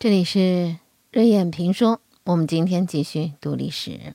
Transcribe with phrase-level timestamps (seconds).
[0.00, 0.76] 这里是
[1.10, 4.14] 热眼评说，我们今天继续读历史。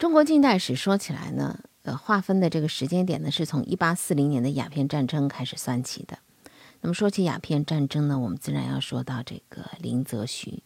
[0.00, 6.18] 中国近代史说起来呢，呃，划分的这个时间点呢，是从一八四零年的鸦片战争开始算起的。
[6.80, 10.64] 那么说起鸦片战争呢，我们自然要说到这个林则徐，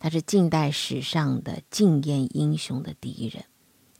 [0.00, 3.44] 他是近代史上的禁烟英雄的第一人。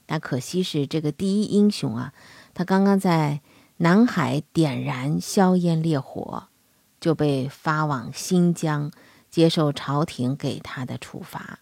[0.04, 2.12] 但可惜是这个第一英雄啊，
[2.54, 3.40] 他刚刚在
[3.76, 6.48] 南海点燃硝烟烈火。
[7.00, 8.90] 就被发往新疆
[9.30, 11.60] 接受朝廷给他的处罚，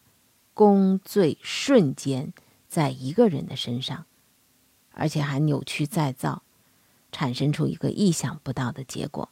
[0.54, 2.32] 功罪瞬间
[2.68, 4.06] 在一个人的身上，
[4.92, 6.42] 而且还扭曲再造，
[7.12, 9.28] 产生出一个意想不到的结果。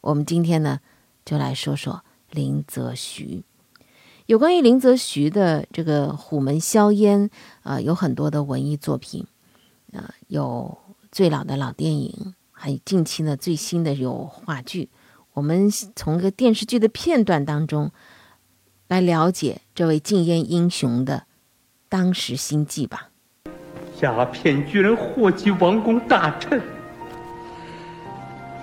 [0.00, 0.80] 我们今天呢，
[1.24, 3.42] 就来说说林则徐。
[4.26, 7.28] 有关于林则徐的这个虎门销烟，
[7.62, 9.26] 呃，有很多的文艺作品，
[9.92, 10.78] 呃，有
[11.12, 14.88] 最老的老电影，还有近期呢最新的有话剧。
[15.34, 17.90] 我们从一个电视剧的片段当中
[18.86, 21.24] 来了解这位禁烟英雄的
[21.88, 23.08] 当时心迹吧。
[24.00, 26.62] 鸦片居然祸及王公大臣，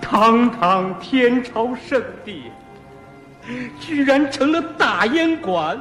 [0.00, 2.44] 堂堂天朝圣地，
[3.78, 5.78] 居然成了大烟馆。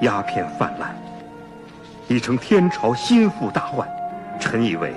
[0.00, 0.96] 鸦片泛滥，
[2.08, 3.88] 已成天朝心腹大患。
[4.40, 4.92] 臣以为，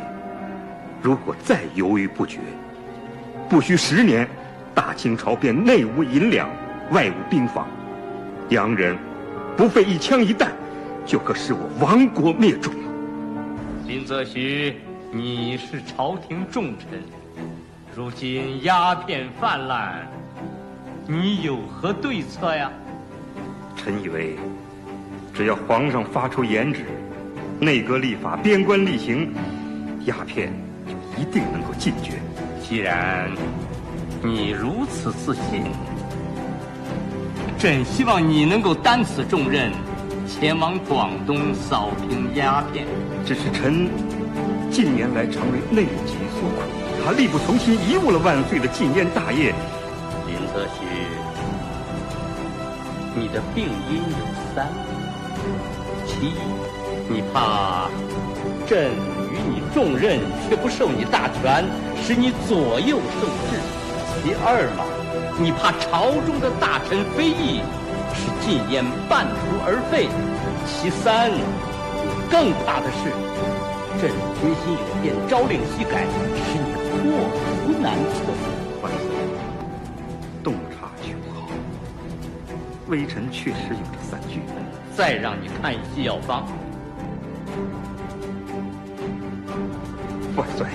[1.03, 2.39] 如果再犹豫不决，
[3.47, 4.27] 不需十年。
[4.75, 6.49] 大清朝便内无银两，
[6.91, 7.65] 外无兵法，
[8.49, 8.97] 洋人
[9.55, 10.51] 不费一枪一弹，
[11.05, 12.73] 就可使我亡国灭种。
[13.87, 14.75] 林则徐，
[15.13, 17.01] 你是朝廷重臣，
[17.95, 20.05] 如今鸦片泛滥，
[21.07, 22.69] 你有何对策呀？
[23.77, 24.35] 臣以为，
[25.33, 26.81] 只要皇上发出严旨，
[27.61, 29.33] 内阁立法，边关厉行，
[30.03, 30.51] 鸦片
[30.85, 32.19] 就一定能够禁绝。
[32.61, 33.31] 既然。
[34.25, 35.63] 你如此自信，
[37.59, 39.71] 朕希望你能够担此重任，
[40.27, 42.87] 前往广东扫平鸦片。
[43.23, 43.87] 只是臣
[44.71, 49.53] 近年来常为内急所苦，他力不从心，贻误了万岁的禁烟大业。
[50.25, 50.81] 林则徐，
[53.15, 54.25] 你的病因有
[54.55, 54.67] 三：
[56.07, 56.33] 其一，
[57.07, 57.89] 你怕
[58.65, 58.89] 朕
[59.31, 60.19] 与你重任，
[60.49, 61.63] 却不授你大权，
[62.03, 63.74] 使你左右受制。
[64.25, 64.83] 其二嘛，
[65.39, 67.61] 你怕朝中的大臣非议，
[68.11, 70.09] 使禁烟半途而废；
[70.65, 71.29] 其三，
[72.27, 73.13] 更怕的是，
[74.01, 76.07] 朕决心有变，朝令夕改，
[76.41, 77.29] 使你祸
[77.61, 78.33] 福难测。
[80.43, 81.45] 洞察秋毫，
[82.87, 84.41] 微臣确实有这三句。
[84.97, 86.47] 再让你看一些药方。
[90.35, 90.65] 万岁。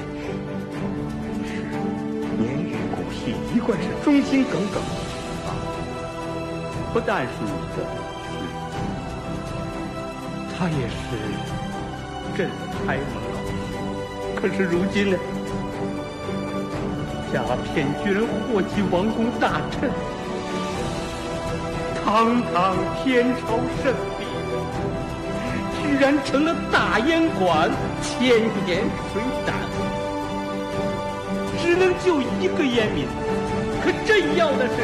[3.70, 4.82] 贯是忠心耿耿，
[5.46, 5.54] 啊，
[6.92, 7.86] 不但是你的，
[10.58, 11.16] 他也是
[12.36, 12.52] 朕的
[12.84, 13.48] 开蒙老师。
[14.34, 15.16] 可是如今呢，
[17.32, 19.88] 鸦片居然祸及王公大臣，
[22.04, 24.24] 堂堂天朝圣地，
[25.80, 27.70] 居然成了大烟馆，
[28.02, 28.82] 千年
[29.12, 29.54] 水胆，
[31.62, 33.06] 只能救一个烟民。
[33.82, 34.74] 可朕要的是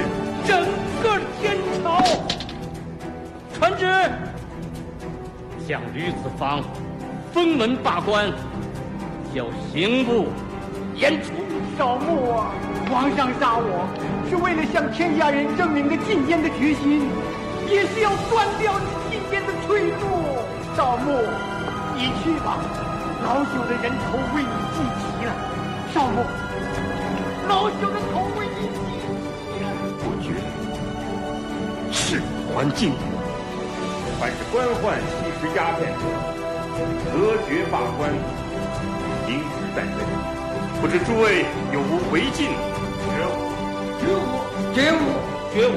[0.47, 0.65] 整
[1.03, 2.03] 个天朝。
[3.55, 3.87] 传旨，
[5.67, 6.63] 将吕子方
[7.33, 8.31] 封门罢官，
[9.35, 10.27] 叫刑部
[10.95, 11.33] 严处。
[11.77, 12.53] 少穆啊，
[12.91, 13.87] 皇上杀我
[14.31, 17.07] 是为了向天下人证明个禁烟的决心，
[17.69, 20.41] 也是要断掉你禁烟的退路。
[20.75, 21.13] 少穆，
[21.95, 22.57] 你去吧，
[23.25, 25.36] 老朽的人头为你祭齐了。
[32.77, 32.93] 还敬
[34.21, 36.05] 凡是官宦吸食鸦片者，
[37.11, 38.13] 隔绝罢官，
[39.25, 39.97] 刑事在身。
[40.83, 42.53] 不知诸位有无违禁？
[43.01, 43.49] 绝无，
[43.99, 44.29] 绝无，
[44.75, 45.09] 绝无，
[45.55, 45.75] 绝无。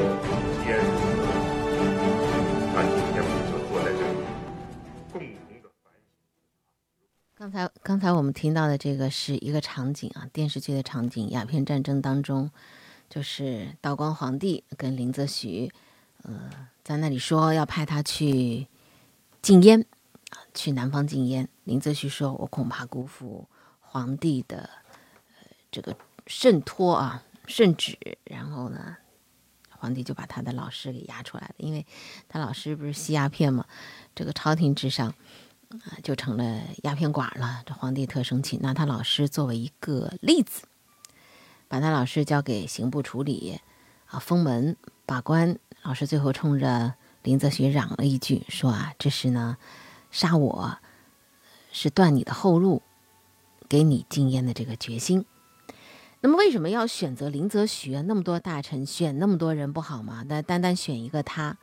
[0.59, 2.27] 既然如此，
[2.75, 4.19] 那今天我们就坐在这里，
[5.13, 5.24] 共同
[5.63, 6.03] 的反省。
[7.33, 12.51] 刚才，刚才我们听到的这个是一个场景啊，电视剧的场景，鸦片战争当中，
[13.09, 15.71] 就是道光皇帝跟林则徐。
[16.24, 18.68] 呃，在那里说要派他去
[19.44, 19.86] 禁烟
[20.31, 21.47] 啊，去南方禁烟。
[21.65, 23.47] 林则徐说：“我恐怕辜负
[23.80, 24.68] 皇帝的
[25.27, 25.95] 呃这个
[26.25, 27.95] 圣托啊圣旨。”
[28.25, 28.97] 然后呢，
[29.69, 31.86] 皇帝就把他的老师给押出来了，因为
[32.27, 33.68] 他老师不是吸鸦片嘛，
[34.15, 35.13] 这个朝廷之上
[35.69, 37.62] 啊就成了鸦片馆了。
[37.68, 40.63] 这皇帝特生气，拿他老师作为一个例子，
[41.68, 43.62] 把他老师交给刑部处理。
[44.12, 44.75] 啊封门
[45.09, 45.57] 把关。
[45.81, 49.57] 老师最后冲着林则徐嚷了一句，说啊，这是呢
[50.11, 50.77] 杀我，
[51.71, 52.83] 是断你的后路，
[53.67, 55.25] 给你禁烟的这个决心。
[56.21, 58.00] 那么为什么要选择林则徐？
[58.03, 60.23] 那么多大臣选那么多人不好吗？
[60.27, 61.57] 那单单选一个他，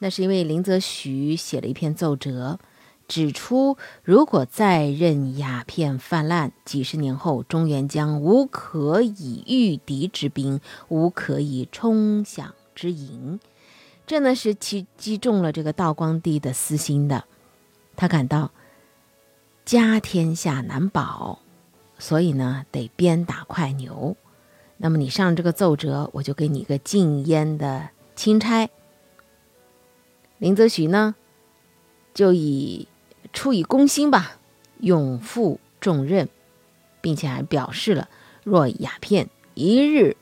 [0.00, 2.58] 那是因为林则徐写了一篇奏折。
[3.06, 13.40] 指出，如果再任鸦片泛滥，几十年后，中原将无可以御敌之兵，无可以冲饷之营。
[14.06, 17.24] 这呢是击击中了这个道光帝的私心的。
[17.96, 18.52] 他感到
[19.64, 21.40] 家天下难保，
[21.98, 24.16] 所以呢得鞭打快牛。
[24.76, 28.70] 那么你上这个奏折，我就给你一个禁烟的钦差。
[30.38, 31.16] 林则徐呢，
[32.14, 32.86] 就以。
[33.30, 34.38] 出于公心吧，
[34.80, 36.30] 永负重任，
[37.02, 38.08] 并且还表示了：
[38.42, 40.16] 若鸦片一日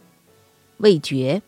[0.78, 1.40] 未绝，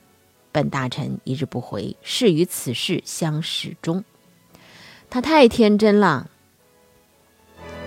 [0.58, 4.02] 本大臣一日不回，誓与此事相始终。
[5.08, 6.28] 他太天真了。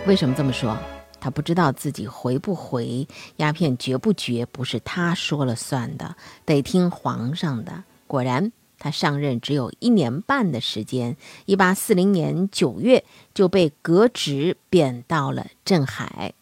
[0.07, 0.77] 为什么这么说？
[1.19, 6.15] 他不知道自己回不回，鸦片绝不绝，不是他说了算的，
[6.45, 7.83] 得听皇上的。
[8.07, 8.53] 果然。
[8.83, 11.15] 他上任只有一年半的时间，
[11.45, 16.33] 一八四零年九月就被革职贬到了镇海。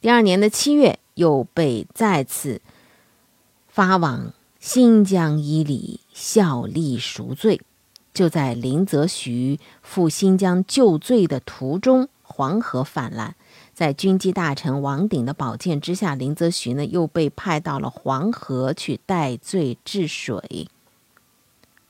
[0.00, 2.60] 第二年的七月，又被再次
[3.68, 4.32] 发往
[4.66, 7.60] 新疆伊犁效力赎罪。
[8.14, 13.36] 就在林则徐赴新疆救罪的途中，黄河泛滥。
[13.74, 20.68] 在军机大臣王鼎的保荐之下，林则徐呢又被派到了黄河去代罪治水。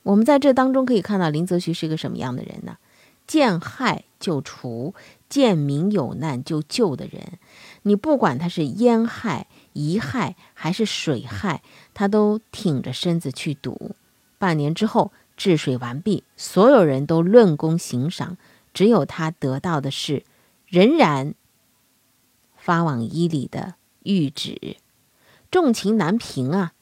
[0.03, 2.76] 我们在这当中可以看到林则徐是一个什么样的人呢？
[3.25, 4.93] 见害就除，
[5.29, 7.38] 见民有难就救的人。
[7.82, 11.62] 你不管他是烟害、遗害还是水害，
[11.93, 13.94] 他都挺着身子去堵。
[14.38, 18.37] 半年之后治水完毕，所有人都论功行赏，
[18.73, 20.25] 只有他得到的是
[20.67, 21.35] 仍然。
[22.56, 23.75] 发往伊犁的
[24.05, 24.79] 谕旨，
[25.50, 26.73] 重情难平啊！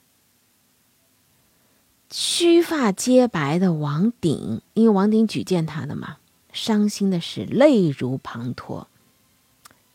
[2.08, 6.18] 须发皆白的王鼎，因为王鼎举荐他的嘛，
[6.52, 8.86] 伤心的是泪如滂沱。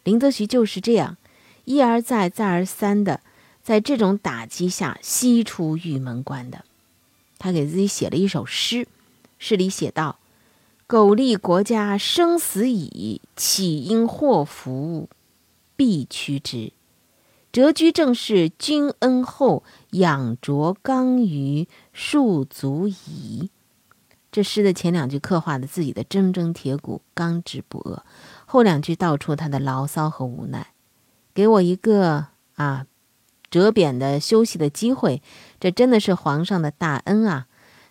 [0.03, 1.17] 林则徐就是这样，
[1.65, 3.21] 一而再，再而三的
[3.61, 6.63] 在这种打击下西出玉门关的。
[7.37, 8.87] 他给自己写了一首诗，
[9.37, 10.17] 诗里写道
[10.87, 15.09] ：“苟利国家生死以，岂因祸福？”
[15.75, 16.71] 必趋之，
[17.51, 19.61] 谪居正是君恩厚，
[19.91, 23.51] 养拙刚于庶足矣。
[24.37, 28.05] 这诗的前两句刻画的自己的铮铮铁骨、刚直不阿，
[28.45, 30.73] 后两句道出他的牢骚和无奈。
[31.33, 32.85] 给我一个啊，
[33.49, 35.23] 折贬的休息的机会，
[35.59, 37.47] 这真的是皇上的大恩啊！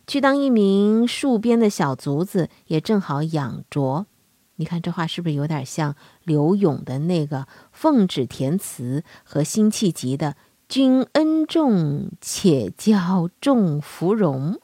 [0.07, 4.07] 去当一名戍边的小卒子，也正好养拙。
[4.55, 10.37] 你看这话是不是有点像刘永的那个奉旨填词和辛弃疾的
[10.71, 14.61] “君恩重，且教重芙蓉”？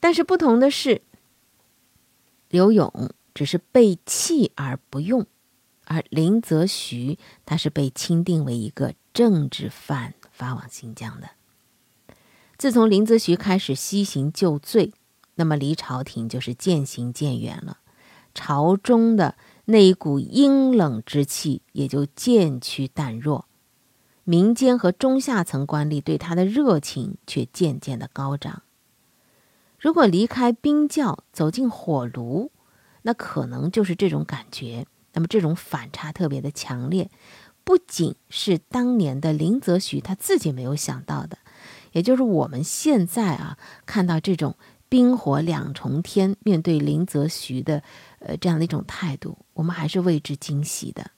[0.00, 1.02] 但是不同的是，
[2.48, 5.26] 刘永只是被弃而不用，
[5.84, 11.30] 而林则徐他是被钦定为一个政治犯发往新疆的。
[12.56, 14.92] 自从林则徐开始西行救罪，
[15.36, 17.78] 那么离朝廷就是渐行渐远了。
[18.34, 23.46] 朝中的那一股阴冷之气也就渐趋淡弱，
[24.24, 28.62] 民间和中下层官吏对他的热情却渐渐的高涨。
[29.80, 32.52] 如果离开冰窖走进火炉，
[33.02, 34.86] 那可能就是这种感觉。
[35.14, 37.10] 那么这种反差特别的强烈，
[37.64, 41.38] 不仅是当年的林则徐他自己没有想到的，
[41.92, 44.54] 也就是我们现在啊看到这种。
[44.90, 47.84] 冰火两重天，面对林则徐的，
[48.18, 51.12] 呃，这样的一种态度，我们还是为之惊喜的。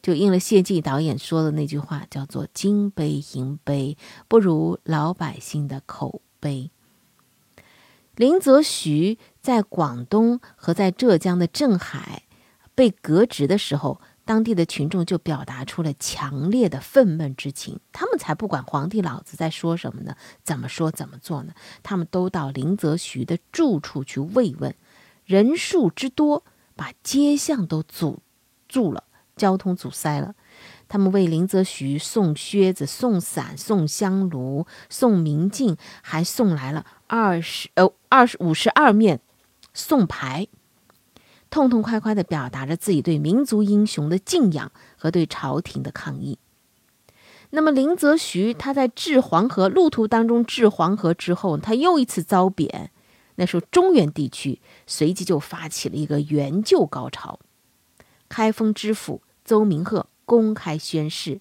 [0.00, 3.98] 就应了谢晋导演说的那句话，叫做“金杯银杯
[4.28, 6.70] 不如老百姓的口碑”。
[8.18, 12.24] 林则徐在广东和在浙江的镇海
[12.74, 14.00] 被革职的时候。
[14.24, 20.14] 当地的群众就表达出了强烈的愤懑之情，他们才不管皇帝老子在说什么呢？
[20.44, 21.54] 怎么说怎么做呢？
[21.82, 24.74] 他们都到林则徐的住处去慰问，
[25.24, 26.44] 人数之多
[26.76, 28.18] 把街巷都阻
[28.68, 30.34] 住了，交通阻塞了。
[30.88, 39.20] 他们为林则徐送靴子、送伞、送香炉、送明镜，还送来了二十呃二十五十二面
[39.74, 40.48] 送牌。
[41.50, 46.38] 痛痛快快地表达着自己对民族英雄的敬仰和对朝廷的抗议。
[47.50, 52.90] 那么林则徐他在治黄河路途当中治黄河之后，他又一次遭贬。
[53.36, 57.38] 那时候中原地区随即就发起了一个援救高潮。
[58.28, 61.40] 开封知府邹明鹤公开宣誓：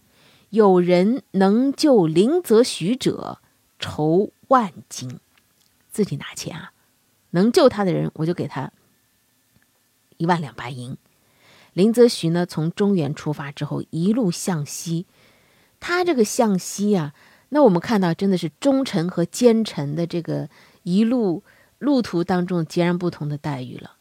[0.50, 3.40] 有人能救林则徐者，
[3.78, 5.20] 筹万金。
[5.92, 6.72] 自己拿钱啊，
[7.32, 8.72] 能救他的人，我就给他
[10.16, 10.96] 一万两白银。
[11.74, 15.06] 林则徐呢，从中原出发之后，一路向西。
[15.82, 17.14] 他这个向西啊，
[17.50, 20.50] 那我们看到真的是忠臣和奸臣的这个
[20.84, 21.44] 一路
[21.78, 23.97] 路途当中截然不同的待遇了。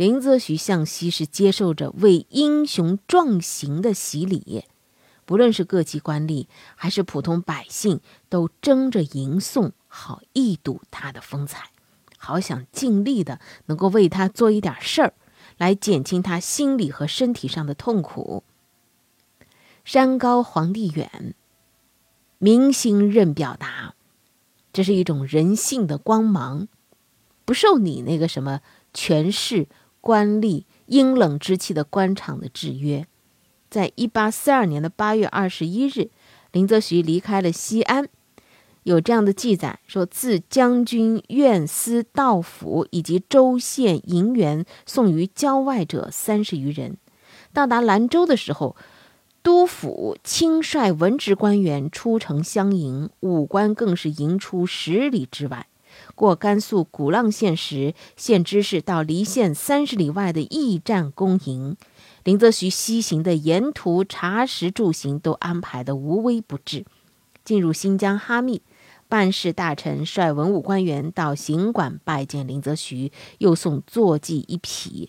[0.00, 4.64] 林则徐向西是接受着为英雄壮行的洗礼，
[5.26, 11.68] 不论是各级官吏还是普通百姓，都争着迎送，好一睹他的风采，
[12.16, 15.12] 好想尽力的能够为他做一点事儿，
[15.58, 18.42] 来减轻他心理和身体上的痛苦。
[19.84, 21.34] 山高皇帝远，
[22.38, 23.94] 民心任表达，
[24.72, 26.68] 这是一种人性的光芒，
[27.44, 28.62] 不受你那个什么
[28.94, 29.68] 权势、
[30.00, 33.06] 官吏、阴冷之气的官场的制约。
[33.68, 36.10] 在一八四二年的八月二十一日，
[36.52, 38.08] 林则徐离开了西安，
[38.82, 46.96] 有这样的记载说：自将军院司道府以及州县营员送于郊外者三十余人，
[47.52, 48.76] 到达兰州的时候。
[49.42, 55.66] 督府亲率文职官员出城相迎，武官更是迎出十里之外。
[56.20, 61.78] 过甘肃古浪县时，县知事到离县三十里外的驿站恭迎。
[62.24, 66.84] 林则徐西行的沿途茶食住行都安排得无微不至。
[67.42, 68.60] 进入新疆哈密，
[69.08, 75.08] 办事大臣率文武官员到行馆拜见林则徐，又送坐骑一匹。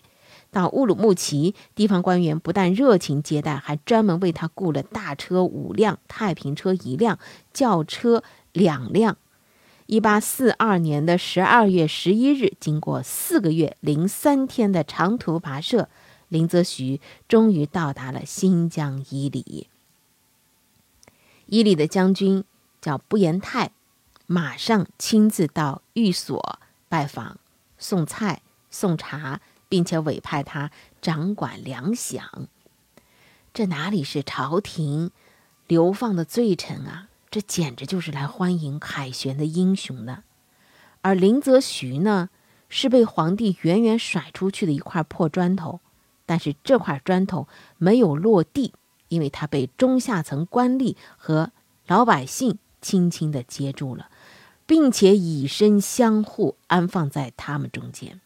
[0.50, 7.18] 到乌鲁木齐，地方官员不但热情接待，还专门为他雇了大车五辆、太平车一辆、
[7.52, 9.18] 轿车两辆。
[9.86, 15.88] 一八四二年的十二月十一日，经过四个月零三天的长途跋涉，
[16.28, 19.68] 林则徐终于到达了新疆伊犁。
[21.46, 22.44] 伊犁的将军
[22.80, 23.72] 叫不言泰，
[24.26, 26.58] 马上亲自到寓所
[26.88, 27.38] 拜访，
[27.78, 29.40] 送菜送茶。
[29.72, 30.70] 并且委派他
[31.00, 32.20] 掌管粮饷，
[33.54, 35.12] 这哪里是朝廷
[35.66, 37.08] 流放的罪臣啊？
[37.32, 40.22] 这简直就是来欢迎凯旋的英雄呢。
[41.00, 42.28] 而林则徐呢，
[42.68, 45.80] 是被皇帝远远甩出去的一块破砖头，
[46.26, 47.48] 但是这块砖头
[47.78, 48.74] 没有落地，
[49.08, 51.52] 因为他被中下层官吏和
[51.86, 54.10] 老百姓轻轻地接住了，
[54.66, 58.20] 并且以身相护，安放在他们中间。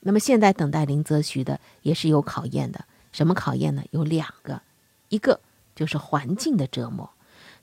[0.00, 3.84] 那么现在等待林则徐的也是有考验的，什么考验呢？
[3.90, 4.62] 有两个，
[5.10, 5.40] 一个
[5.74, 7.10] 就是环境的折磨。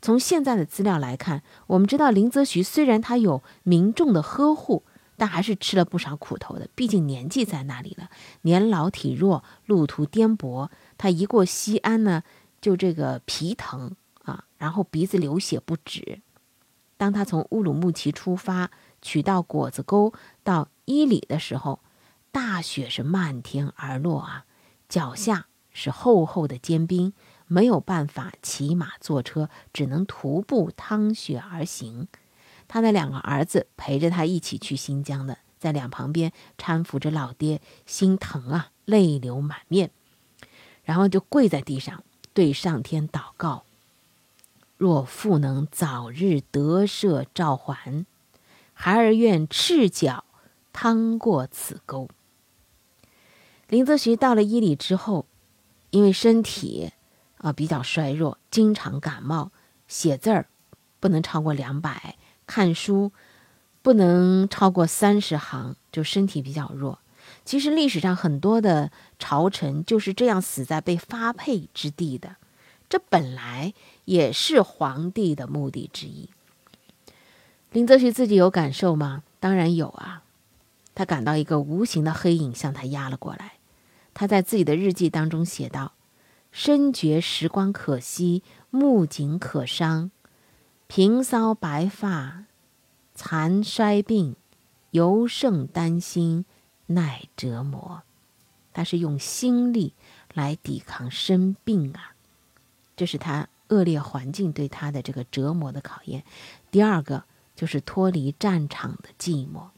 [0.01, 4.83] 从现在的资料来看，我们知道林则徐虽然他有民众的呵护，
[5.15, 6.67] 但还是吃了不少苦头的。
[6.73, 8.09] 毕竟年纪在那里了，
[8.41, 12.23] 年老体弱，路途颠簸，他一过西安呢，
[12.59, 16.19] 就这个皮疼啊，然后鼻子流血不止。
[16.97, 21.79] 当他从乌鲁木齐出发，取到果子沟到伊犁的时候。
[22.33, 24.45] 大雪是漫天而落啊，
[24.87, 27.11] 脚下是厚厚的坚冰，
[27.51, 32.07] 没有办法骑马坐车，只能徒步趟雪而行。
[32.69, 39.91] 他的两个儿子陪着他一起去新疆的，在两旁边搀扶着老爹，心疼啊，泪流满面，
[40.85, 43.65] 然后就跪在地上对上天祷告：
[44.77, 48.05] 若父能早日得赦召还，
[48.73, 50.23] 孩儿愿赤脚
[50.71, 52.07] 趟过此沟。
[53.67, 55.25] 林则徐到了伊犁之后，
[55.89, 56.93] 因为身体
[57.41, 59.51] 啊比较衰弱，经常感冒，
[59.87, 60.47] 写字儿
[60.99, 62.15] 不能超过两百，
[62.47, 63.11] 看书
[63.81, 66.99] 不能超过三十行，就身体比较弱。
[67.45, 72.37] 其实历史上很多的朝臣就是这样死在被发配之地的，
[72.89, 73.73] 这本来
[74.05, 76.29] 也是皇帝的目的之一。
[77.71, 79.23] 林则徐自己有感受吗？
[79.39, 80.23] 当然有啊，
[80.93, 83.53] 他感到一个无形的黑影向他压了过来。
[84.13, 85.93] 他在自己的日记当中写道
[86.51, 90.11] ：“深觉时光可惜，目景可伤。
[90.87, 92.45] 平骚白发，
[93.15, 94.35] 残衰病，
[94.91, 96.45] 尤胜担心，
[96.87, 98.03] 耐折磨。”
[98.73, 99.93] 他是用心力
[100.33, 102.15] 来抵抗生病啊，
[102.95, 106.23] 这是他恶劣环境对他的这个折磨的考验。
[106.71, 109.69] 第二个就是脱离战场的寂寞。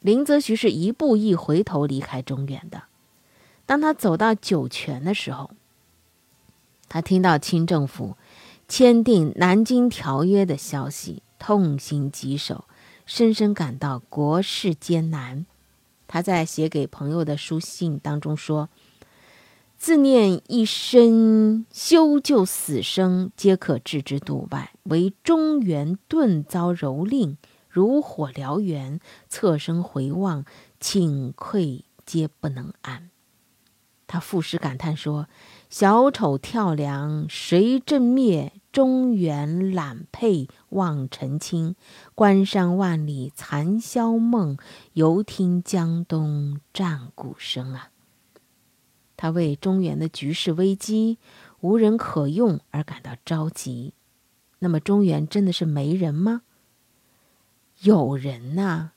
[0.00, 2.84] 林则徐是一步一回头离开中原的。
[3.72, 5.50] 当他走到酒泉的时候，
[6.90, 8.18] 他听到清政府
[8.68, 12.66] 签订南京条约的消息，痛心疾首，
[13.06, 15.46] 深深感到国事艰难。
[16.06, 18.68] 他在写给朋友的书信当中说
[19.78, 27.36] ：“自念一生修旧死生，皆可置之度外，唯中原顿遭蹂躏，
[27.70, 29.00] 如火燎原。
[29.30, 30.44] 侧身回望，
[30.78, 33.08] 顷愧皆不能安。”
[34.12, 35.26] 他赋诗感叹说
[35.70, 38.52] ：“小丑跳梁谁正灭？
[38.70, 41.76] 中原揽佩望尘清。
[42.14, 44.58] 关山万里残宵梦，
[44.92, 47.88] 犹听江东战鼓声。”啊！
[49.16, 51.16] 他为中原的局势危机、
[51.60, 53.94] 无人可用而感到着急。
[54.58, 56.42] 那么，中原真的是没人吗？
[57.80, 58.90] 有人呐，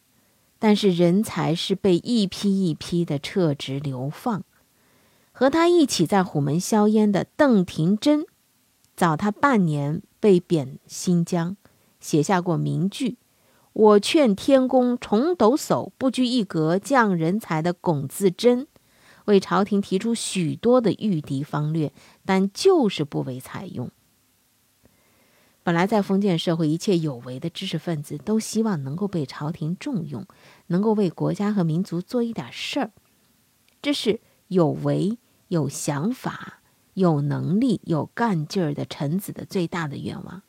[0.60, 4.44] 但是人才是被一批一批的撤职流放。
[5.38, 8.26] 和他一起在虎门销烟的邓廷珍，
[8.96, 11.58] 早他半年被贬新疆，
[12.00, 13.18] 写下过名句
[13.74, 18.66] ：“我劝天公重抖擞，不拘一格降人才的龚自珍，
[19.26, 21.92] 为朝廷提出许多的御敌方略，
[22.24, 23.92] 但就是不为采用。
[25.64, 30.26] 本来在封建社会，一切有为的知识分子都希望能够被朝廷重用，
[30.68, 32.92] 能够为国家和民族做一点事儿，
[33.82, 35.18] 这是有为。
[35.48, 36.62] 有想法、
[36.94, 40.42] 有能力、有干劲儿的臣子的最大的愿望，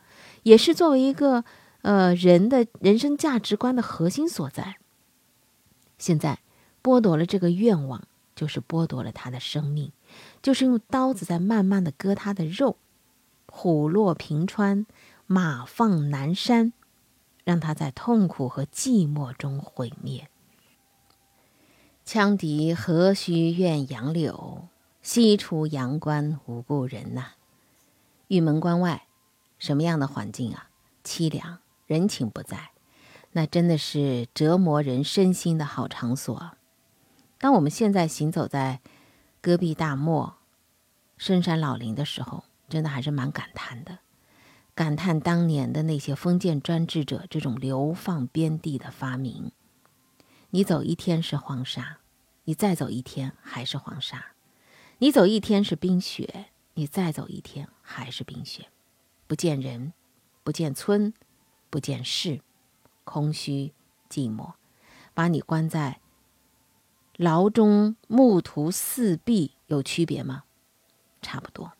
[0.43, 1.45] 也是作为一个
[1.83, 4.77] 呃人的人生价值观的核心所在。
[5.99, 6.41] 现在
[6.83, 9.93] 剥夺了这个愿望，就是剥夺了他的生命，
[10.43, 12.77] 就是用刀子在慢慢的割他的肉。
[13.49, 14.87] 虎落平川，
[15.27, 16.75] 马放南山，
[17.45, 20.29] 让他在痛苦和寂寞中毁灭。
[22.05, 24.69] 羌笛何须怨杨柳？
[25.09, 27.35] 西出阳关无故人呐，
[28.27, 29.07] 玉门关外，
[29.57, 30.69] 什么样的环境啊？
[31.05, 32.73] 凄凉，人情不在，
[33.31, 36.51] 那真的是折磨人身心的好场所。
[37.39, 38.81] 当我们现在行走在
[39.41, 40.39] 戈壁大漠、
[41.17, 44.01] 深山老林的时候，真的还是蛮感叹的，
[44.75, 49.53] 感叹当年的那些封建专制者这种流放边地的发明。
[50.51, 51.99] 你走一天是黄沙，
[52.43, 54.33] 你再走一天还是黄沙。
[54.99, 58.69] 你走一天是冰雪，你再走一天还是冰雪，
[59.27, 59.93] 不见人，
[60.43, 61.13] 不见村，
[61.69, 62.41] 不见事，
[63.05, 63.75] 空虚
[64.09, 64.55] 寂寞，
[65.13, 66.01] 把你关在
[67.19, 70.45] 牢中，目途四壁，有区别吗？
[71.21, 71.73] 差不多。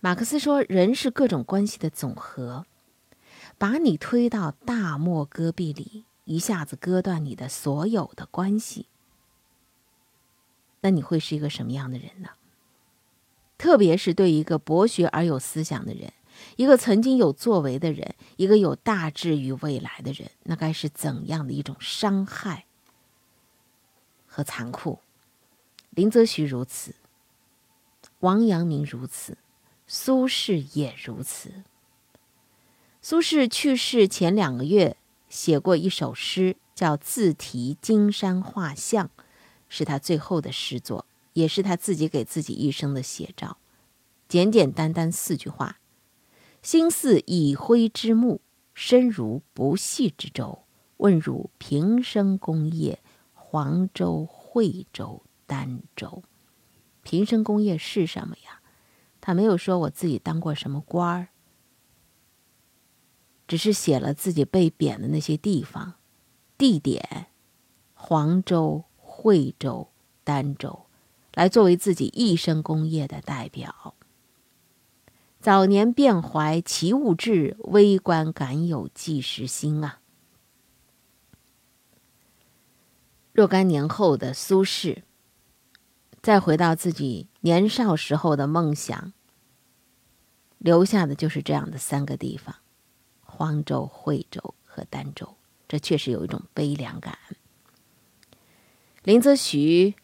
[0.00, 2.66] 马克思说，人是各种关系的总和，
[3.56, 8.88] 把你推到大漠戈壁里，一下子割断你的所有的关系。
[10.84, 12.28] 那你会是一个什么样的人呢？
[13.56, 16.12] 特别是对一个博学而有思想的人，
[16.56, 22.66] 一个曾经有作为的人，一个有大志于未来的人，那该是怎样的一种伤害
[24.26, 24.98] 和残酷？
[25.88, 26.94] 林则徐如此，
[28.20, 29.38] 王阳明如此，
[29.86, 31.62] 苏轼也如此。
[33.00, 34.98] 苏轼去世前两个月
[35.30, 39.06] 写过一首诗，叫《自题金山画像》。
[39.68, 43.58] 是他最后的诗作，也是他自己给自己一生的写照。
[44.28, 45.80] 简简单单四句话：
[46.62, 48.40] 心似已灰之木，
[48.72, 50.60] 身如不系之舟。
[50.98, 56.22] 问汝平生功业，黄州、惠州、儋州。
[57.02, 58.62] 平生功业是什么呀？
[59.20, 61.28] 他没有说我自己当过什么官儿，
[63.46, 65.94] 只是写了自己被贬的那些地方、
[66.56, 67.26] 地点，
[67.92, 68.84] 黄州。
[69.24, 69.88] 惠州、
[70.26, 70.84] 儋州，
[71.32, 73.94] 来作为自己一生功业的代表。
[75.40, 80.00] 早年便怀奇物志，微观敢有计时心啊！
[83.32, 85.04] 若干年后的苏轼，
[86.20, 89.14] 再回到自己年少时候的梦想，
[90.58, 92.56] 留下的就是这样的三个地方：
[93.22, 95.34] 黄州、惠州和儋州。
[95.66, 97.16] 这确实有一种悲凉感。
[99.04, 99.94] 林则徐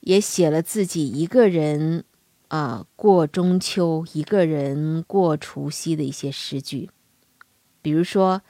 [0.00, 2.04] 也写了自己一个人
[2.46, 6.88] 啊过中秋、一个人过除夕的一些诗句，
[7.82, 8.42] 比如说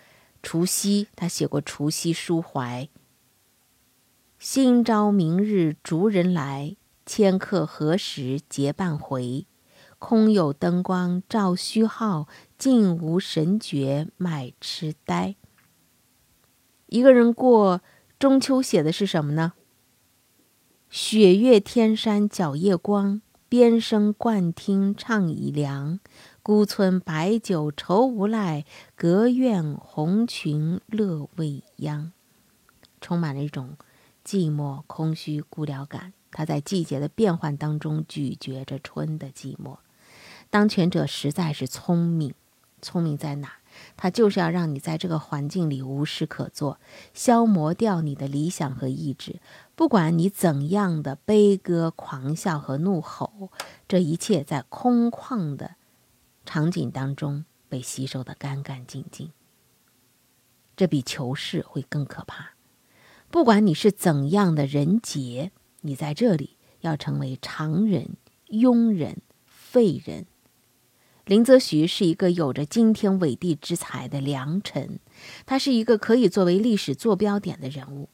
[0.43, 2.91] 除夕，他写过《除夕抒怀》
[4.39, 9.47] ：“今朝明日逐人来，迁客何时结伴回？
[9.99, 12.29] 空有灯光照虚号，
[12.59, 15.37] 尽无神觉卖痴呆。”
[16.89, 17.81] 一个人过
[18.19, 19.55] 中秋写的是什么呢？
[20.89, 25.99] 雪月天山皎夜光，边声惯听唱已凉。
[26.45, 32.13] 孤村白酒愁无赖，隔院红裙乐未央。
[33.01, 33.77] 充满了一种
[34.25, 36.13] 寂寞、空虚、孤寥感。
[36.31, 39.79] 他在季节的变换当中咀嚼着春的寂寞。
[40.51, 42.33] 当权者实在是聪明，
[42.81, 43.55] 聪明在哪？
[43.97, 46.81] 他就是要让你在这个环境里无事可做，
[47.13, 49.41] 消磨掉你的理想和意志。
[49.77, 53.53] 不管你怎样的悲歌、狂笑和怒吼，
[53.87, 55.77] 这一切在空旷的。
[56.47, 59.33] 场景当中被吸收的干干净净，
[60.77, 62.53] 这比囚室会更可怕。
[63.31, 65.51] 不管你是怎样的人杰，
[65.83, 68.17] 你在这里要成为常人、
[68.49, 70.25] 庸人、废人。
[71.27, 75.01] 林则徐是一个有着惊天伟地之才的良臣，
[75.45, 78.09] 他是一个可以作为历史坐标点的人物。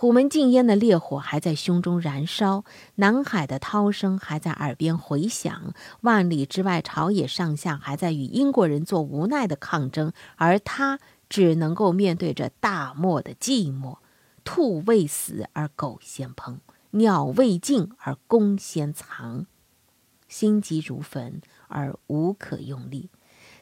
[0.00, 13.98] 虎门禁烟的烈火还在胸中燃烧，南海的涛声还在耳边回响，万里之外，朝野上下还在与英国人做无奈的抗争，而他只能够面对着大漠的寂寞。
[14.42, 16.60] 兔未死而狗先烹，
[16.92, 19.44] 鸟未尽而弓先藏，
[20.26, 23.10] 心急如焚而无可用力。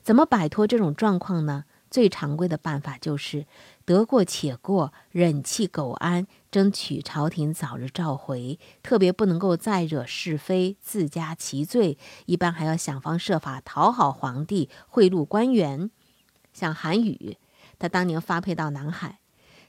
[0.04, 1.64] 怎么摆脱这种状况呢？
[1.90, 3.46] 最常规的办法就是
[3.84, 8.58] 得过且过，忍气苟安，争取朝廷早日召回。
[8.82, 11.98] 特别不能够再惹是非，自加其罪。
[12.26, 15.90] 一般还要想方设法讨好皇帝，贿赂官员。
[16.52, 17.36] 像韩愈，
[17.78, 19.20] 他当年发配到南海，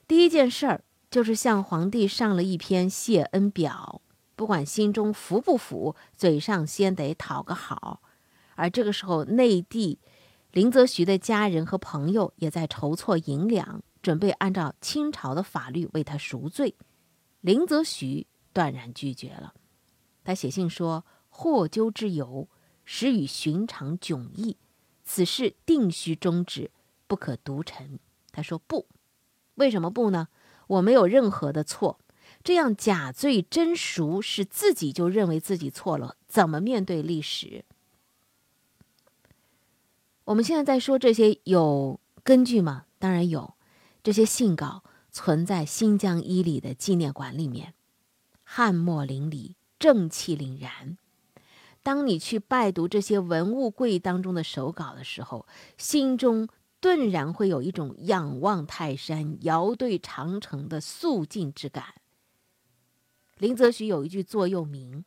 [0.08, 4.02] 第一件事儿就是向皇帝上了一篇谢恩表。
[4.36, 8.02] 不管心中服不服，嘴上先得讨个好。
[8.56, 10.00] 而这个时候，内地。
[10.52, 16.76] 林则徐的家人和朋友也在筹措银两，准备按照清朝的法律为他赎罪。
[17.42, 19.54] 林则徐断然拒绝了。
[20.24, 22.50] 他写信说：“获咎之由，
[22.84, 24.58] 实与寻常迥异，
[25.04, 26.72] 此事定须终止，
[27.06, 28.00] 不可独陈。”
[28.32, 28.88] 他说：“不，
[29.56, 30.30] 为什么不呢？
[30.66, 32.00] 我没有任何的错。
[32.44, 37.66] 这样假罪真赎，是自己就认为自己错了，怎么面对历史？”
[40.30, 42.86] 我们现在在说这些有根据吗？
[43.00, 43.56] 当然有，
[44.04, 47.74] 这些信稿存在新疆伊犁的纪念馆里面，
[48.44, 51.00] 汉墨淋漓，正气凛然。
[51.82, 55.48] 当你去拜读这些文物柜当中的手稿的时候，
[55.80, 56.48] 心中
[56.80, 61.96] 顿然会有一种仰望泰山、遥对长城的肃静之感。
[63.40, 65.04] 林则徐有一句座右铭：“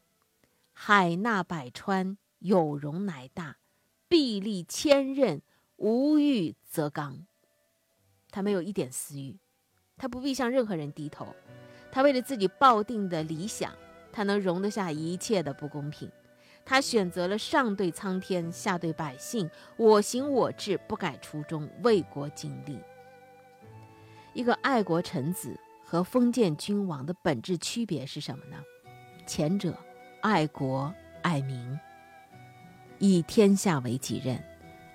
[0.74, 3.58] 海纳百川，有容乃大。”
[4.12, 5.40] 臂力千仞，
[5.76, 7.24] 无欲则刚。
[8.30, 9.38] 他没有一点私欲，
[9.96, 11.34] 他不必向任何人低头。
[11.90, 13.72] 他为了自己抱定的理想，
[14.12, 16.12] 他能容得下一切的不公平。
[16.62, 19.48] 他选择了上对苍天，下对百姓，
[19.78, 22.78] 我行我志，不改初衷，为国尽力。
[24.34, 28.62] 一个爱国臣子和封建君王的本质区别是什么呢？
[29.26, 29.74] 前者
[30.20, 31.80] 爱国爱民。
[33.02, 34.40] 以天下为己任，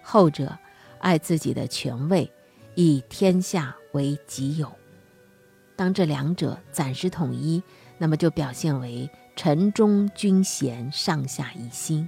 [0.01, 0.57] 后者
[0.99, 2.31] 爱自己的权位，
[2.73, 4.71] 以天下为己有。
[5.75, 7.61] 当这两者暂时统一，
[7.97, 12.07] 那么就表现为臣忠君贤，上下一心；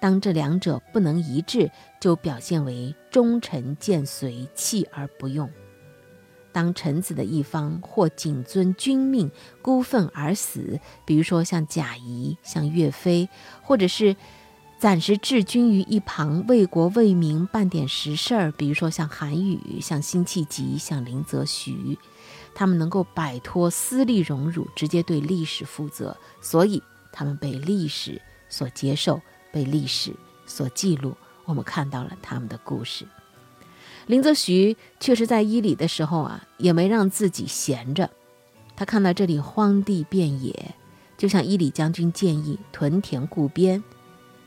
[0.00, 1.70] 当这两者不能一致，
[2.00, 5.50] 就表现为忠臣见随，弃而不用。
[6.50, 13.28] 当臣子的一方或谨遵君命，孤愤而死，比如说像贾谊、像岳飞，
[13.60, 14.16] 或者是。
[14.78, 21.98] 暂时置君于一旁，为国为民办点实事儿，比如说像韩愈、像辛弃疾、像林则徐，
[22.54, 30.12] 他们能够摆脱私利荣辱，直接对历史负责，所以他们被历史所接受，被历史
[30.44, 31.16] 所记录。
[31.46, 33.06] 我们看到了他们的故事。
[34.06, 38.10] 林则徐确实在伊犁的时候啊，也没让自己闲着，
[38.76, 40.74] 他看到这里荒地遍野，
[41.16, 43.82] 就像伊犁将军建议屯田固边。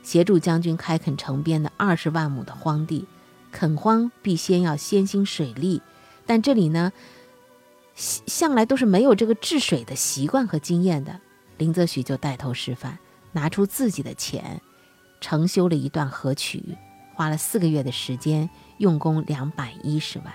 [0.02, 3.06] 协助将军开垦城边的二十万亩的荒地，
[3.50, 5.82] 垦荒必先要先兴水利，
[6.26, 6.92] 但这里呢，
[7.94, 11.20] 向来都是没有这个治水的习惯和经验的。
[11.58, 12.98] 林则徐就带头示范，
[13.32, 14.62] 拿出自己的钱，
[15.20, 16.76] 重修了一段河渠，
[17.14, 20.32] 花了四个月的时间，用工两百一十万，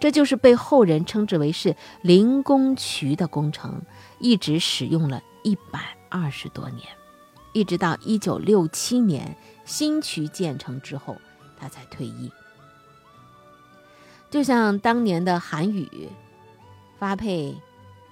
[0.00, 3.80] 这就是被后人称之为是灵工渠的工程，
[4.18, 6.82] 一直使用了一百二十多年。
[7.56, 11.16] 一直到一九六七年新渠建成之后，
[11.58, 12.30] 他才退役。
[14.28, 15.88] 就像当年的韩愈
[16.98, 17.56] 发配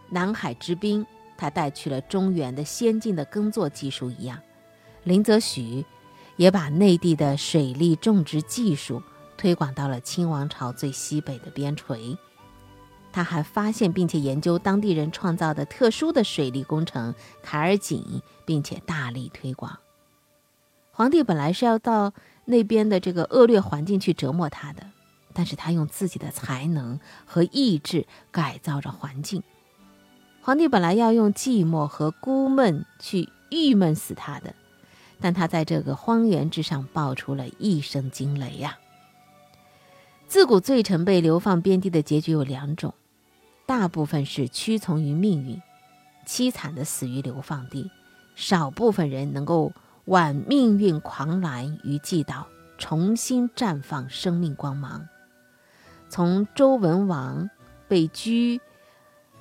[0.08, 1.04] 南海之滨，
[1.36, 4.40] 他带去了中原的先进的耕作技术一样，
[5.02, 5.84] 林则徐
[6.36, 9.02] 也把内地的水利种植技术
[9.36, 12.16] 推广到了清王朝最西北的边陲。
[13.14, 19.78] 他还发现并且研究当地人创造的特殊的水利工程坎儿井，并且大力推广。
[20.90, 22.12] 皇帝本来是要到
[22.44, 24.84] 那边的这个恶劣环境去折磨他的，
[25.32, 29.44] 但是他用自己的才能和意志改造着环境。
[30.40, 34.56] 皇帝本来要用寂寞和孤闷去郁闷死他的，
[35.20, 38.76] 但他在这个荒原之上爆出了一声惊雷呀！
[40.26, 42.92] 自古罪臣被流放边地的结局有两种。
[43.66, 45.60] 大部分是屈从于命运，
[46.26, 47.90] 凄惨的死于流放地；
[48.34, 49.72] 少部分人能够
[50.04, 52.46] 挽命运狂澜于既倒，
[52.76, 55.08] 重新绽放生命光芒。
[56.10, 57.48] 从周文王
[57.88, 58.60] 被拘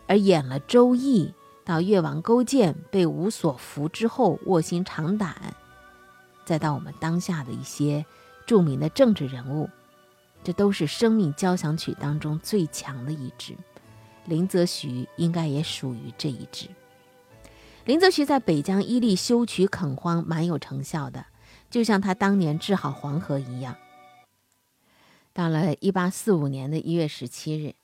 [0.07, 1.27] 而演了《周易》，
[1.65, 5.35] 到越王勾践被吴所俘之后卧薪尝胆，
[6.45, 8.05] 再到我们当下的一些
[8.45, 9.69] 著名的政治人物，
[10.43, 13.55] 这都是生命交响曲当中最强的一支。
[14.25, 16.67] 林则徐应该也属于这一支。
[17.85, 21.25] 林则徐在北疆伊犁修渠垦荒，蛮有成效的，
[21.69, 23.75] 就像他当年治好黄河一样。
[25.33, 27.75] 到了一八四五年的一月十七日，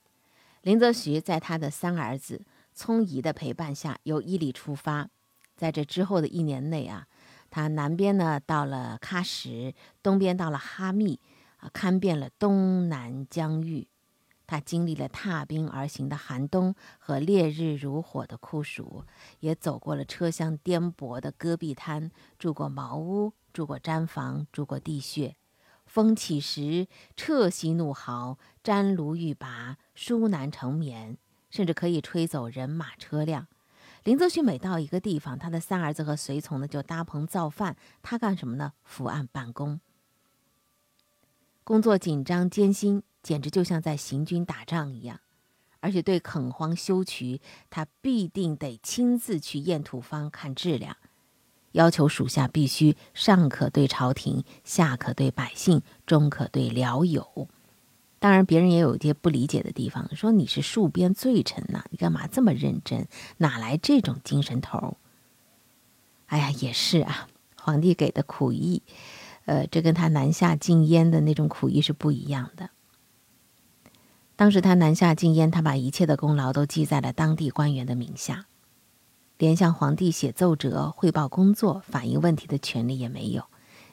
[0.62, 5.08] 林则徐在他的三儿子聪仪的陪伴下，由伊犁出发。
[5.56, 7.06] 在这之后的一年内啊，
[7.50, 11.20] 他南边呢到了喀什，东边到了哈密，
[11.58, 13.86] 啊，看遍了东南疆域。
[14.50, 19.04] 他经历了踏冰而行的寒冬和烈日如火的酷暑，
[19.38, 25.36] 也走过了车厢颠簸的戈壁滩，住过茅屋，住过毡房，住过地穴。
[25.86, 31.16] 风起时彻息怒号，毡炉欲拔，舒难成眠，
[31.48, 33.46] 甚至可以吹走人马车辆。
[34.02, 38.72] 林则徐每到一个地方，他的三儿子和随从呢就搭棚造饭，他干什么呢？
[38.82, 39.80] 伏案办公，
[41.62, 43.04] 工作紧张艰辛。
[43.22, 45.20] 简直就像在行军打仗一样，
[45.80, 50.96] 而且对垦荒修渠，他必定得亲自去验土方看质量，
[51.72, 57.48] 要求属下必须上可对朝廷，下可对百姓，中可对僚友。
[58.18, 63.06] 当然，别人也有一些不理解的地方，说你是戍边罪臣呐，你干嘛这么认真？
[63.38, 64.98] 哪来这种精神头？
[66.26, 68.82] 哎呀，也是啊，皇帝给的苦役，
[69.46, 72.68] 呃，这跟他南下禁烟的那种苦役是不一样的。
[74.40, 78.46] 当时他南下禁烟，他把一切的功劳都记在了当地官员的名下，
[79.36, 83.44] 连向皇帝写奏折、汇报工作、反映问题的权利也没有。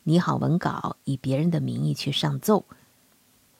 [0.03, 2.63] 拟好文稿，以别人的名义去上奏，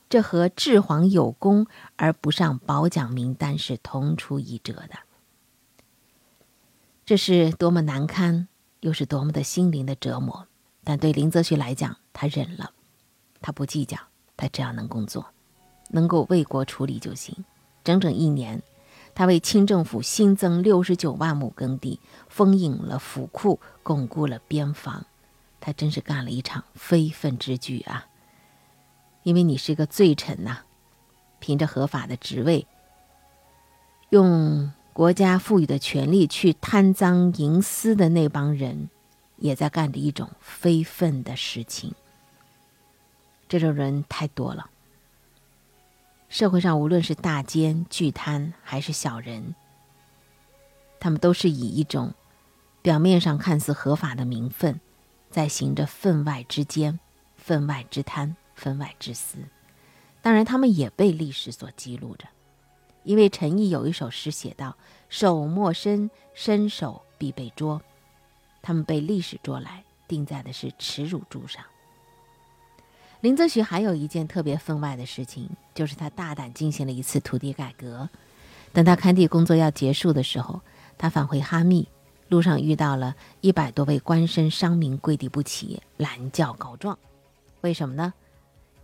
[0.08, 4.92] 这和治皇有功而不上褒奖名单是同出一辙的。
[7.06, 8.48] 这是多么难堪，
[8.80, 10.48] 又是多么的心灵的折磨。
[10.86, 12.72] 但对林则徐来讲，他忍了，
[13.42, 13.98] 他不计较，
[14.38, 15.26] 他只要能工作。
[15.90, 17.46] 能够为国处理就行。
[17.84, 18.62] 整整一年，
[19.16, 25.06] 他为清政府新增六十九万亩耕地，丰盈了府库，巩固了边防。
[25.60, 28.08] 他真是干了一场非分之举啊！
[29.24, 30.60] 因为你是个罪臣呐，
[31.40, 32.68] 凭着合法的职位，
[34.10, 38.90] 用国家赋予的权力去贪赃淫私的那帮人，
[39.38, 41.94] 也在干着一种非分的事情。
[43.50, 44.70] 这种人太多了。
[46.30, 49.56] 社会上无论是大奸巨贪还是小人，
[51.00, 52.14] 他们都是以一种
[52.82, 54.80] 表面上看似合法的名分，
[55.30, 57.00] 在行着分外之奸、
[57.36, 59.38] 分外之贪、分外之私。
[60.22, 62.28] 当然，他们也被历史所记录着，
[63.04, 64.76] 因为陈毅有一首诗写道
[65.08, 67.82] ：“手莫伸，伸手必被捉。”
[68.62, 71.64] 他们被历史捉来，钉在的是耻辱柱上。
[73.28, 78.10] 林则徐还有一件特别分外的事情，就是他大胆进行了一次土地改革。
[78.72, 80.62] 等他勘地工作要结束的时候，
[80.98, 81.86] 他返回哈密，
[82.30, 86.98] 路上遇到了一百多位官绅商民跪地不起，拦轿告状。
[87.60, 88.14] 为什么呢？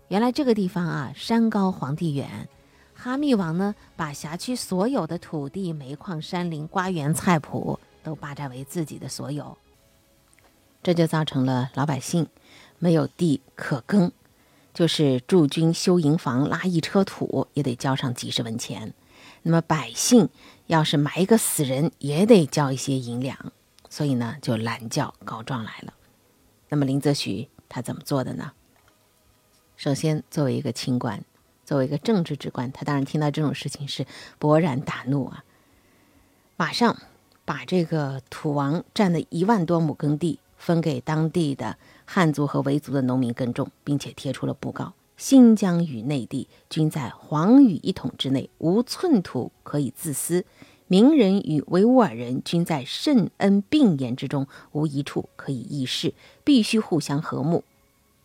[0.10, 2.49] 原来这个地方啊，山高皇帝远，
[2.93, 9.58] 哈密王呢把辖区所有的土地、煤矿、山林、瓜园、菜圃都霸占为自己的所有，
[10.84, 12.27] 这就造成了老百姓
[12.77, 14.12] 没有地可耕。
[14.74, 18.94] 就是驻军修营房拉一车土也得交上几十文钱，
[19.44, 20.30] 那么百姓
[20.68, 23.52] 要是埋一个死人也得交一些银两，
[23.90, 25.94] 所以呢就拦轿告状来了。
[26.70, 28.54] 那么林则徐他怎么做的呢？
[29.76, 31.24] 首先作为一个清官，
[31.66, 34.06] 作为一个政治之官，他当然听到这种事情是
[34.40, 35.44] 勃然大怒啊，
[36.58, 36.98] 马上
[37.46, 50.44] 把这个土王占的一万多亩耕地分给当地的汉族和维族的农民耕种，并且贴出了布告：新疆与内地均在黄羽一统之内，无寸土可以自私；
[50.88, 56.13] 明人与维吾尔人均在圣恩并严之中，无一处可以议事，
[56.44, 57.63] 必须互相和睦，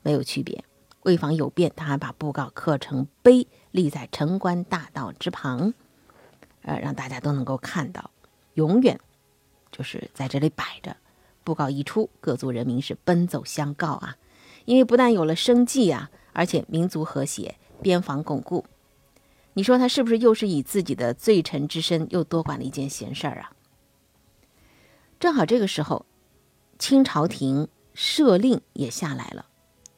[0.03, 0.65] 没有区别。
[1.05, 5.73] 为防有变，他还把布告刻成碑，立在城关大道之旁，
[6.63, 8.11] 呃，让大家都能够看到，
[8.55, 8.99] 永远
[9.71, 10.97] 就是在这里摆着。
[11.49, 14.19] 布告一出，各族人民是奔走相告啊，
[14.67, 18.67] 因为不但有了生计啊，而且民族和谐，边防巩固。
[19.55, 23.53] 你说他是不是又是以自己的罪臣之身，又多管了一件闲事儿啊？
[25.19, 26.05] 正好这个时候，
[26.79, 29.47] 清朝廷赦令也下来了。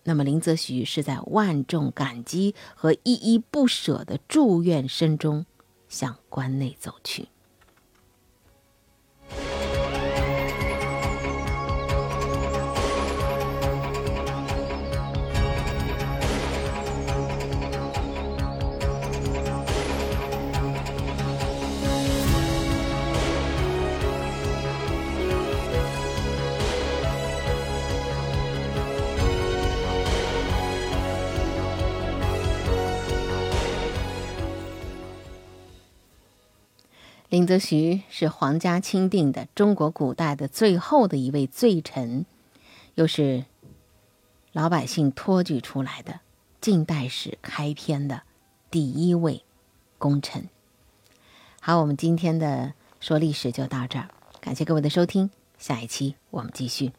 [0.04, 5.46] 那么林则徐是在万众感激和依依不舍的祝愿声中，
[5.88, 7.26] 向关内走去。
[37.30, 42.26] 林则徐是皇家钦定的中国古代的最后的一位罪臣，
[42.96, 43.44] 又是
[44.50, 46.18] 老百姓托举出来的
[46.60, 48.22] 近代史开篇的
[48.68, 49.44] 第一位
[49.96, 50.48] 功臣。
[51.60, 54.08] 好，我们今天的说历史就到这儿，
[54.40, 56.90] 感谢各位的收听，下一期我们继续。